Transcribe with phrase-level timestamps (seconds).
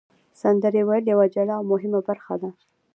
[0.41, 2.49] سندرې ویل یوه جلا او مهمه برخه ده.